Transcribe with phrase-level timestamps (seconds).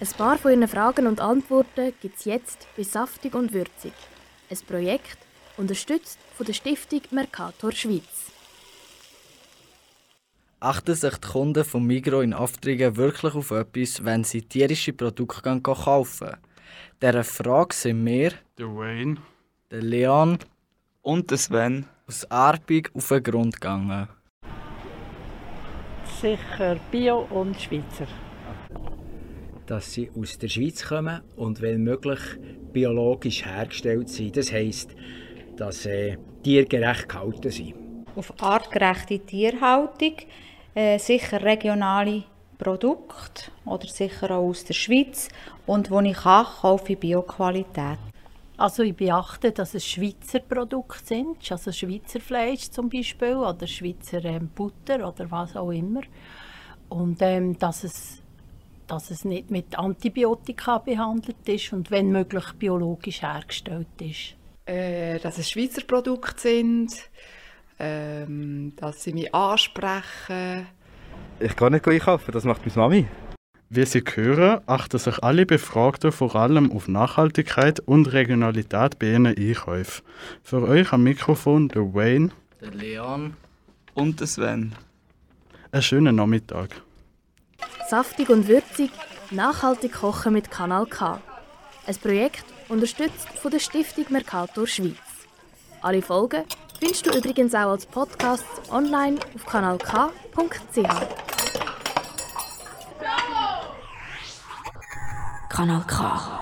[0.00, 3.92] Ein paar von Ihren Fragen und Antworten gibt es jetzt bei Saftig und Würzig.
[4.50, 5.18] Ein Projekt,
[5.56, 8.30] unterstützt von der Stiftung Mercator Schweiz.
[10.60, 15.60] Achten sich die Kunden von Migro in Aufträgen wirklich auf etwas, wenn sie tierische Produkte
[15.60, 16.36] kaufen?
[17.02, 19.16] Dieser Frage sind wir, Der Wayne.
[19.70, 20.38] der Leon,
[21.02, 21.86] Und der Sven.
[22.08, 24.08] aus Arbig auf den Grund gegangen.
[26.20, 28.06] Sicher Bio und Schweizer.
[29.70, 32.20] Dass sie aus der Schweiz kommen und wenn möglich
[32.72, 34.36] biologisch hergestellt sind.
[34.36, 34.90] Das heisst,
[35.56, 37.74] dass äh, tiergerecht gehalten sind.
[38.16, 40.14] auf artgerechte Tierhaltung,
[40.74, 42.24] äh, sicher regionale
[42.58, 45.28] Produkte oder sicher auch aus der Schweiz
[45.66, 47.98] und wo ich kann, kaufe ich Bioqualität.
[48.56, 54.24] Also ich beachte, dass es Schweizer Produkte sind, also Schweizer Fleisch zum Beispiel oder Schweizer
[54.24, 56.00] ähm, Butter oder was auch immer.
[56.88, 58.20] Und ähm, dass, es,
[58.88, 64.34] dass es nicht mit Antibiotika behandelt ist und wenn möglich biologisch hergestellt ist.
[64.66, 66.90] äh, dass es Schweizer Produkte sind,
[67.78, 70.66] ähm, dass sie mich ansprechen.
[71.40, 73.06] Ich kann nicht einkaufen, das macht meine Mami.
[73.70, 79.26] Wie Sie hören, achten sich alle Befragten vor allem auf Nachhaltigkeit und Regionalität bei ihren
[79.26, 80.04] Einkäufen.
[80.42, 82.30] Für euch am Mikrofon der Wayne.
[82.60, 83.36] Der Leon,
[83.94, 84.74] Und der Sven.
[85.70, 86.82] Einen schönen Nachmittag.
[87.88, 88.90] Saftig und würzig,
[89.30, 91.22] nachhaltig kochen mit Kanal K.
[91.86, 94.96] Ein Projekt unterstützt von der Stiftung Mercator Schweiz.
[95.80, 96.44] Alle Folgen
[96.78, 100.82] findest du übrigens auch als Podcast online auf kanalk.ch.
[105.48, 106.40] Kanal K.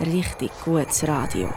[0.00, 1.50] Richtig gutes Radio.